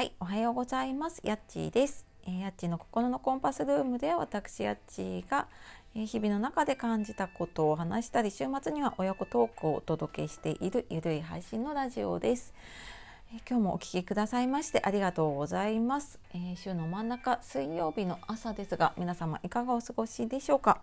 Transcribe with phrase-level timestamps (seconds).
[0.00, 1.20] はい、おはようございます。
[1.24, 2.06] やっちーです。
[2.26, 5.46] えー、やっちーの心のコンパスルームで私やっちーが、
[5.94, 12.54] えー日々の中で感じたことを話したり、週末には親子トークをお届けしているゆるい配信のラジオです。
[13.30, 16.18] えー今日もお聞きくださいましてありがとうございます。
[16.32, 20.80] え週の真ん中水曜日の朝ですが、皆様いかがお過ごしでしょうか？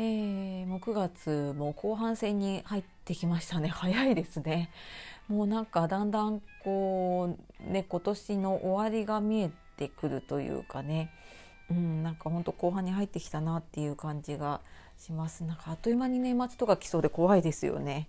[0.00, 3.66] えーもう9月も後半戦に入ってきましたね。
[3.74, 4.70] 早いですね。
[5.26, 11.10] もうなんかだんだんこうね今年の終わりが見えてくるというかね。
[11.68, 14.60] うんなんかほんと後半に入ってきたなっていう感じが
[14.96, 15.42] します。
[15.42, 18.06] なんかあっという間に年末とか来そうで怖いですよね。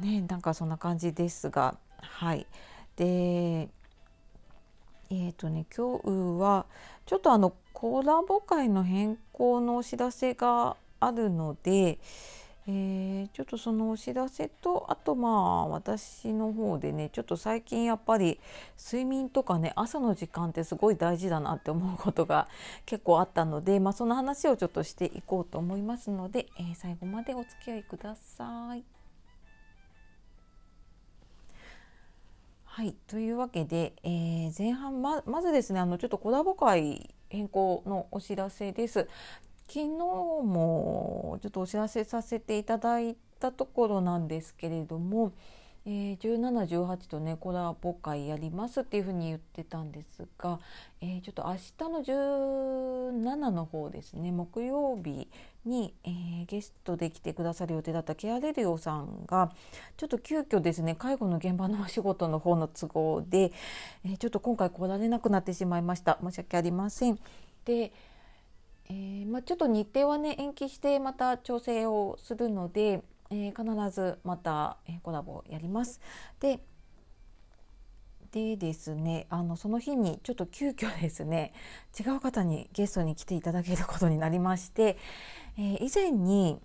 [0.00, 1.76] ねなんかそんな感じですが。
[2.00, 2.46] はい。
[2.96, 3.68] で
[5.10, 6.64] えーとね、今日は
[7.04, 11.98] ちょっとあのコラボ会の変更のお知らせがあるので、
[12.66, 18.38] えーちょっとそのお知らせとあとまあ私の方でねちょっと最近やっぱり
[18.78, 22.48] 睡眠とかね朝の時間ってすごい大事だなって思うことが
[22.86, 28.84] 結構あったので、まあ、その話をちょっとしていこうと思いますので、えー最後までお付き合いください。
[32.64, 39.08] はい、というわけで、えー前半ままずですねあのちょっとコラボ会変更のお知らせです。
[39.66, 45.32] 昨日もちょっとお知らせさせていただいたところなんですけれども、
[45.86, 50.58] えー、1718とねコラボ会やりますっていうふうに言ってたんですが、
[51.00, 51.98] えーちょっと明日の
[53.10, 55.28] 17の方ですね木曜日
[55.64, 59.50] に、えーゲストで来てくださる予定だったケアレリオさんが
[59.96, 63.52] ちょっと急遽ですね介護の現場のお仕事の方の都合で、
[64.04, 67.18] えーちょっと今回来られなくなってしまいました申し訳ありません。
[67.64, 67.92] で
[68.88, 76.00] えーまあ、ちょっと日程はね延期してまた調整をするので、えー必ずまた、えコラボやります。
[76.40, 76.60] で
[78.30, 81.52] でですねあのその日にちょっと急遽ですね
[81.98, 84.98] 違う方にゲストに来ていただけることになりまして、
[85.56, 86.60] えー以前に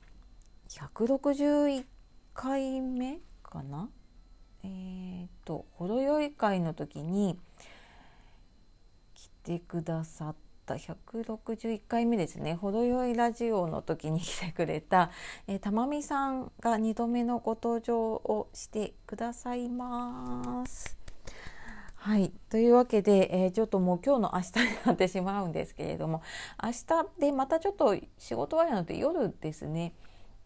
[0.69, 1.85] 161
[2.34, 3.90] 回目かな？
[4.63, 7.38] えー、とほろ酔い会の時に
[9.13, 12.53] 来てくださったた161回目ですね。
[12.53, 15.09] ほろ酔いラジオの時に来てくれた、
[15.47, 20.96] えー、たまみさんが2度目のご登場をしてくださいます。
[21.96, 22.31] はい。
[22.50, 26.22] というわけで、えーちょっともう今日の明日になってしまうんですけれども
[26.63, 29.94] 明日でまたちょっと仕事終わりなので夜ですね。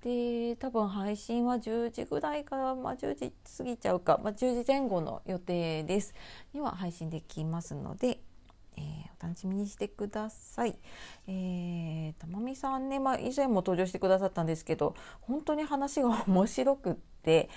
[0.01, 6.13] で多分配信は10時ぐらいから、まあ、10時過ぎちゃうか、まあ、10時前後の予定です。
[6.53, 8.19] には配信できますので、
[9.23, 10.77] 楽しみにしてください。
[11.27, 17.49] えー、たまみさんね、まあ、以前も登場してくださったんですけど本当に話が面白くって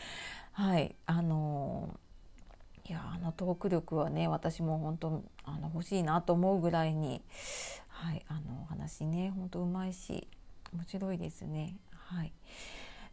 [0.53, 1.99] はいあの
[2.89, 7.21] いやあのトーク力はね私も本当あの欲しいなと思うぐらいに、
[7.89, 10.29] はい、あの話ね本当うまいし
[10.73, 11.77] 面白いですね。
[11.91, 12.33] はい、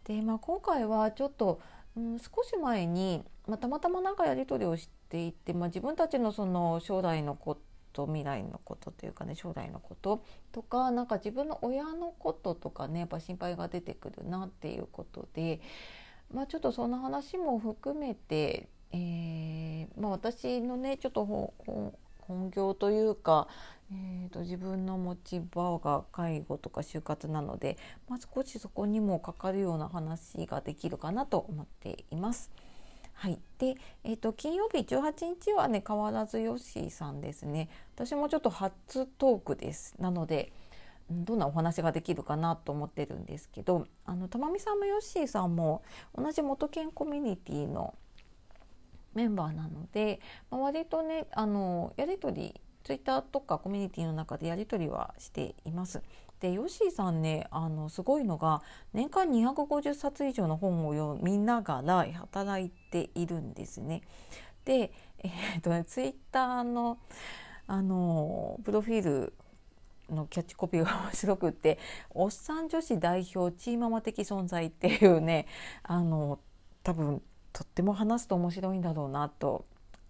[0.03, 1.59] で、まあ、今回はちょっと、
[1.97, 7.61] うん、少し前に、まあ、たまたまなんかやり取りをしていて、まあ、自分たちのその将来のこと
[7.93, 15.61] と未来のことというかね将来のこととかなんか自分の親のこととかねやっぱ心配が出てくるなっていうことで、
[16.33, 23.47] まあ、ちょっとその話も含めて、えーまあ、私のねちょっと本業というか、
[23.91, 27.77] えー、と自分の持ち場が介護とか就活なので、
[28.09, 32.51] まあ、少しそこにもかかるような話ができるかなと思っています。
[33.23, 35.13] はい、で、えー、と金曜日18
[35.45, 37.69] 日はね変わらずヨッシーさんですね。
[37.95, 39.95] 私もちょっと初トークです。
[39.97, 40.51] なので
[41.09, 47.93] どんなお話ができるかなと思ってるんですけどあのたまみさんもヨッシーさんも同じ元研コミュニティの
[49.13, 50.19] メンバーなので、
[50.51, 56.01] まあ、割とねあのやり取りツイッターとかコミュニティの中でやり取りはしています。
[56.43, 58.61] でヨッシーさんねあのすごいのが
[58.91, 64.01] 年間250冊以上の本を読みながら働いているんですね。
[64.65, 64.91] で、
[65.23, 66.97] えーとね、ツイッターの
[67.65, 69.33] あのプロフィール
[70.09, 71.79] のキャッチコピーが面白くって
[72.13, 75.47] 「おっさん女子代表チーママ的存在」っていうね
[75.81, 76.39] あの
[76.83, 77.21] 多分
[77.53, 79.63] とっても話すと面白いんだろうなと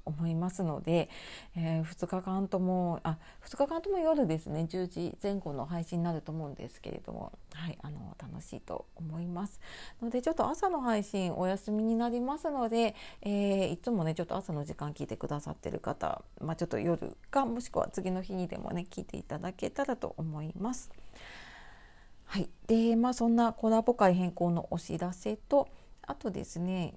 [0.05, 1.09] 思いますので、
[1.55, 9.59] え2日間ともあ2日間とも夜ですね10時前後の配信になると思うんですけれども、はい、あの楽しいと思います
[10.01, 20.91] のでちょっと朝の配信お休みになりますので、えーいつもねちょっと朝の時間聞いてくださってる方、まあ、ちょっと夜かもしくは次の日にでもね聞いていただけたらと思います。
[22.25, 25.67] はい、でまあそんなコラボ会変更のお知らせと
[26.01, 26.95] あとですね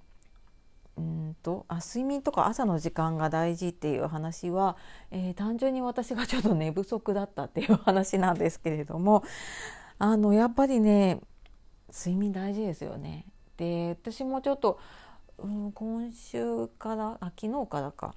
[0.97, 4.77] うんとあ睡眠とか朝の時間が大事っていう話は、
[5.11, 9.23] えー、単純に私がちょっと寝不足だったっていう話なんですけれども
[9.99, 11.21] あのやっぱりね
[11.91, 13.27] 睡眠大事ですよね。
[13.57, 14.79] で私もちょっと、
[15.39, 18.15] うん、今週からあ昨日からか、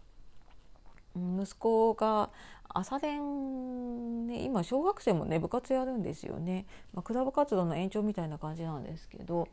[1.16, 2.30] うん、息子が
[2.68, 9.48] 朝練、ね、今小学生もね部活やるんですよね、まあ、クラブ活動の延長みたいな感じなんですけど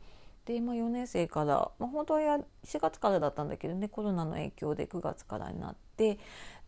[0.47, 2.21] で、まあ、4年生から、まあ、本当は
[2.65, 6.19] 4月からだったんだけどねコロナの影響で9月からになって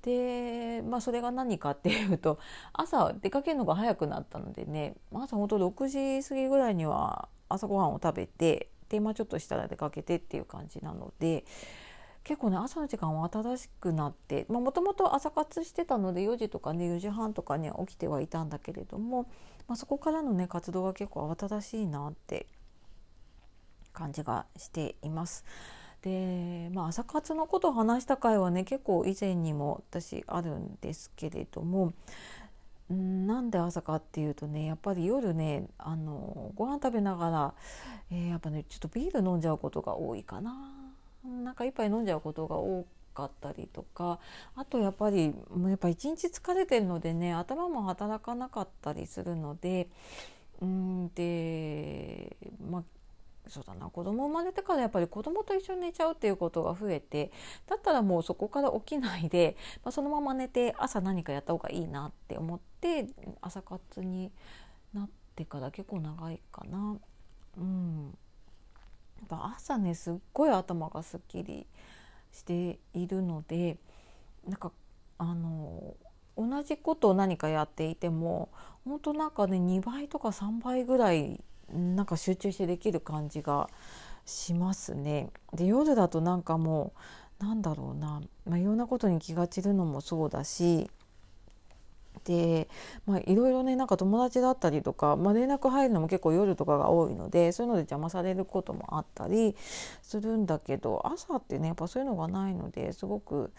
[0.03, 2.39] で、まあ、それが何かっていうと
[2.73, 11.45] 朝出かけるのが早くなったのでね朝本当6時過ぎぐらいには朝ごはんを食べてで、まあ、ちょっとしたら出かけてっていう感じなので
[12.25, 19.31] 結構ね朝の時間は新しくなってもともと朝活してたので4時とかね4時半とかに起きてはいたんだけれども、
[19.67, 22.47] まあ、そこからのね活動が結構慌ただしいなって
[23.93, 25.44] 感じがしています。
[26.02, 31.93] で、まあ、朝活のことを話した回はね結構以前にも私あるんですけれども
[32.93, 37.55] んなんで朝かっていうとねやっぱり夜ねあのご飯食べながら、
[38.11, 40.55] えー、やっぱねちょっとビール飲んじゃうことが多いかな。
[41.25, 44.20] なんか一杯飲んじゃうことが多かったりとか
[44.55, 49.88] あとやっぱりもうやっぱ一日疲れてるのでね頭も働かなかったりするので
[50.62, 52.37] うんで
[52.70, 52.82] まあ
[53.49, 57.33] そうだな子供生まれてからやっぱり子供と一緒に寝ちゃうっていうことが増えて
[57.67, 63.06] だったらもうそこから起きないで、まあ、そのまま寝て朝何かやった方がいいなって思って
[63.41, 64.31] 朝活に
[64.93, 66.97] なってから結構長いかな。
[67.56, 68.17] うん
[69.19, 71.67] やっぱ朝ねすっごい頭がすっきり
[72.33, 73.79] しているので
[74.47, 74.71] なんか
[75.19, 75.97] あの
[76.37, 78.50] 同じことを何かやっていても
[78.85, 81.43] 本当なんかね2倍とか3倍ぐらい
[81.73, 83.69] なんか集中してできる感じが
[84.25, 85.31] しますね。
[85.55, 86.93] で夜だとなんかも
[87.41, 90.91] うなんだろうな、まあ、いろんなことに気が散るのもそうだし
[92.25, 92.69] で、
[93.06, 99.56] まあ、いろいろねなんか友達だったりとか、まあ、連絡入るのも結構夜とかが多いのでそういうので邪魔されることもあったり
[100.03, 103.53] するんだけど朝ってねやっぱそういうのがないのですごく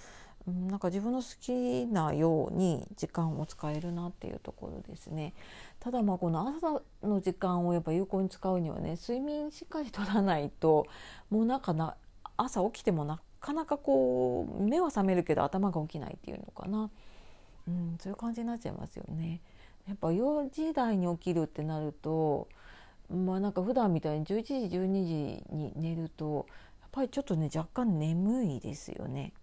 [0.47, 5.33] なんか自分の好きなように時間を使えるなっていうところですね。
[5.79, 10.87] ただまあこの朝の時間をやっぱ有効に使うにはね睡眠しっかりとらないと
[11.29, 11.95] もうなんかな
[12.37, 16.89] 朝起きてもなかなかこう目は覚めるけど頭が起きないっていうのかな、
[17.67, 19.41] うん、そういう感じになっちゃいますよね。
[19.87, 22.47] やっぱ4時台に起きるってなると
[23.09, 26.45] まあなんか普段みたいに11時12時に寝ると
[26.81, 29.33] やっぱりちょっとね若干眠いですよね。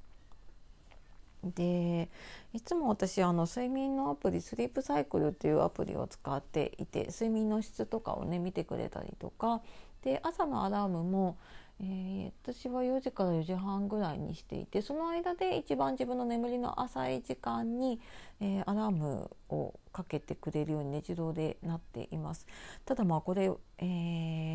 [1.45, 2.09] で
[2.53, 9.61] いつも私あの睡眠のアプリスリープサイクルっていうアプリを使っていて睡眠の質とかをね見てくれたりとか
[10.03, 11.37] で朝のアラームも、
[11.81, 18.01] えー、私は4時から4時半ぐらいにしていてその間で一番自分の眠りの浅い時間に、
[18.41, 22.47] えー、アラームをかけてくれるように、ね、自動でなっています。
[22.85, 23.85] ただまあこれ、え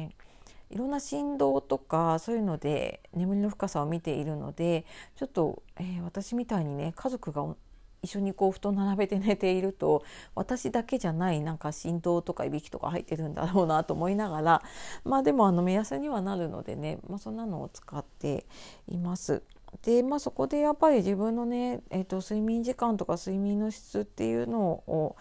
[0.08, 0.31] ー
[0.72, 4.86] いろんな振動とかそういうので眠りの深さを見ているので
[5.16, 7.56] ちょっと、えー、私みたいにね家族が
[8.04, 10.04] 一緒にこう布団並べて寝ていると
[10.34, 14.64] 私だけじゃないなんか振動とかいびきとか入ってるんだろうなと思いながら
[15.04, 18.46] まあでもあの目安にはなるのでね、まあ、そんなのを使って
[18.88, 19.44] います。
[19.84, 25.16] でまあ、そこでやっぱり自分のね、えーと、睡眠時間とか睡眠の質っていうのを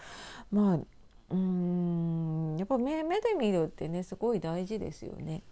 [0.51, 0.79] まあ
[1.31, 5.43] うんやっぱ目目で見るってねすごい大事ですよね。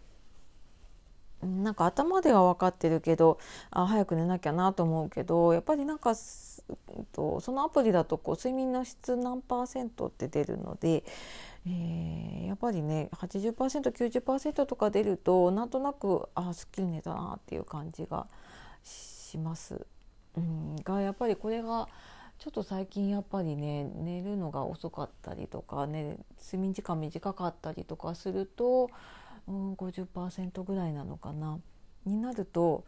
[1.42, 3.40] なんか頭では分かってるけど
[3.72, 6.14] あ早く寝なきゃなと思うけどやっぱりなんか
[7.14, 11.06] とそのアプリだとこう睡眠の質何パーセントって出るので、
[11.66, 18.28] えー、やっぱりね 80%90% とか出るとなんとなくあすっきり寝たなっていう感じが
[18.84, 19.86] します。
[20.36, 21.88] うん、がやっぱりこれが
[22.40, 28.90] ちょっと最近やっぱりね寝るのが遅かったりとかね睡眠時間短かったりとかすると、
[29.46, 31.60] うん、50%ぐらいなのかな
[32.06, 32.86] になると、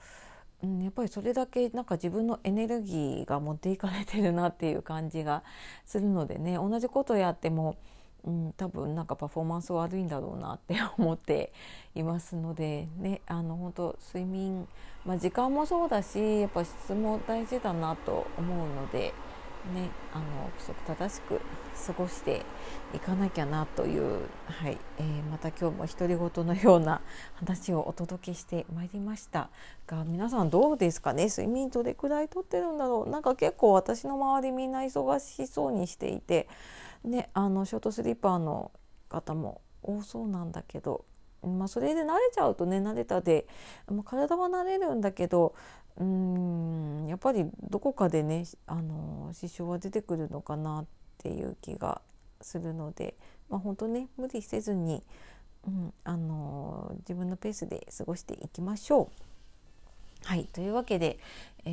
[0.63, 5.43] うん、やっぱりそれだけなんか自分のエネルギーが持っていかれてるなっていう感じが
[5.85, 7.75] するのでね同じことやっても、
[8.23, 11.51] うん、多分なんかパフォーマンス悪いんだろうなって 思って
[11.93, 14.65] いますのでねあの本当睡眠、
[15.05, 19.13] まあ、時間もそうだしやっぱ質も大事だなと思うので。
[19.73, 20.23] ね、あの
[20.57, 21.39] 規則正しく
[21.87, 22.43] 過ごして
[22.93, 27.01] いかなきゃなという、はいえー、また今日も独り言のような
[27.35, 29.49] 話をお届けしてまいりました。
[29.87, 31.25] が皆さんどうですかね？
[31.25, 33.09] 睡眠どれくらいとってるんだろう？
[33.09, 36.47] なんか結構私の周りみんな忙しそうにしていて、
[37.03, 38.71] ね、あのショートスリーパーの
[39.09, 41.05] 方も多そうなんだけど
[41.43, 43.47] まあ、それで慣れちゃうとね慣れたで、
[43.87, 45.55] まあ、体は慣れるんだけど
[45.97, 50.85] うんやっぱりどこかでねあの支障は出てくるのかなっ
[51.17, 52.01] ていう気が
[52.41, 53.15] するので、
[53.49, 55.03] まあ、本当ね無理せずに、
[55.67, 59.21] うん、あの自分のペースで過ごしていきましょう。
[60.23, 61.17] はいというわけで、
[61.65, 61.69] え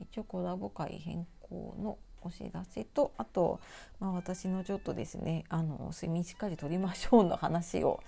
[0.00, 3.60] ー、一応コラボ会変更のお知らせとあと、
[4.00, 8.02] まあ、私のちょっとですねあの睡眠しっかりとりましょうの話を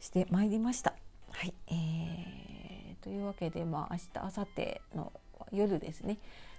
[0.00, 0.94] してまいりました。
[1.30, 5.12] はい、えー、というわけで、まあ、明日明後日の
[5.52, 6.18] 夜ですね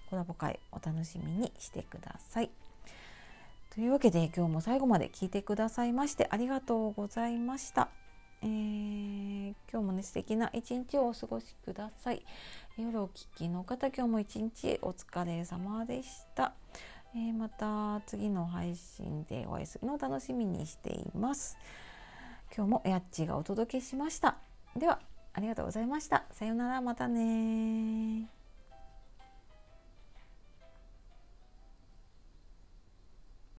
[0.10, 2.50] コラボ会お楽しみにしてください。
[3.74, 7.99] というわけで今日も最後まで聞いてくださいましてありがとうございました。
[8.42, 12.24] えー、今日もね素敵な一日をお過ごしください。
[12.78, 16.54] 夜お聞きの方今日も一日お疲れ様でした。
[17.16, 21.58] えー、また次の配信でお会いするのを楽しみにしています。
[22.56, 24.38] 今日もやっちがお届けしました。
[24.76, 25.00] では
[25.34, 26.24] ありがとうございました。
[26.32, 28.39] さようならまたね